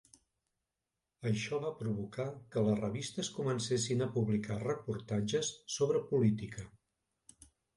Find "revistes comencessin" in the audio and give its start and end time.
2.81-4.01